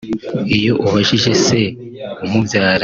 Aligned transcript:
Iyo 0.57 0.73
ubajije 0.85 1.31
se 1.45 1.59
umubyara 2.25 2.79